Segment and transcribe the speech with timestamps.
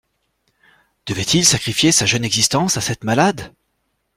[1.05, 3.53] Devait-il sacrifier sa jeune existence à cette malade.